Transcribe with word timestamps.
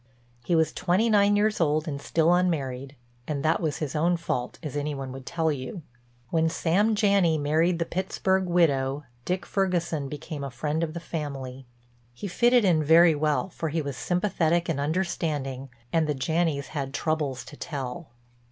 He 0.43 0.55
was 0.55 0.73
twenty 0.73 1.11
nine 1.11 1.35
years 1.35 1.61
old 1.61 1.87
and 1.87 2.01
still 2.01 2.33
unmarried, 2.33 2.95
and 3.27 3.45
that 3.45 3.61
was 3.61 3.77
his 3.77 3.95
own 3.95 4.17
fault 4.17 4.57
as 4.63 4.75
any 4.75 4.95
one 4.95 5.11
would 5.11 5.27
tell 5.27 5.51
you. 5.51 5.83
When 6.31 6.49
Sam 6.49 6.95
Janney 6.95 7.37
married 7.37 7.77
the 7.77 7.85
Pittsburg 7.85 8.47
widow 8.47 9.03
Dick 9.25 9.45
Ferguson 9.45 10.09
became 10.09 10.43
a 10.43 10.49
friend 10.49 10.83
of 10.83 10.95
the 10.95 10.99
family. 10.99 11.67
He 12.15 12.27
fitted 12.27 12.65
in 12.65 12.83
very 12.83 13.13
well, 13.13 13.49
for 13.49 13.69
he 13.69 13.83
was 13.83 13.95
sympathetic 13.95 14.67
and 14.67 14.79
understanding 14.79 15.69
and 15.93 16.07
the 16.07 16.15
Janneys 16.15 16.69
had 16.69 16.95
troubles 16.95 17.45
to 17.45 17.55
tell. 17.55 18.09